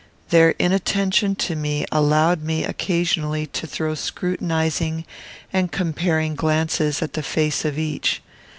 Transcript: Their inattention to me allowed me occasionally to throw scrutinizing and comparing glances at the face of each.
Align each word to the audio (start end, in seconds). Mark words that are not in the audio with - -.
Their 0.29 0.55
inattention 0.57 1.35
to 1.35 1.55
me 1.55 1.85
allowed 1.91 2.41
me 2.41 2.63
occasionally 2.63 3.45
to 3.45 3.67
throw 3.67 3.93
scrutinizing 3.93 5.05
and 5.53 5.71
comparing 5.71 6.33
glances 6.33 7.03
at 7.03 7.13
the 7.13 7.21
face 7.21 7.65
of 7.65 7.77
each. 7.77 8.19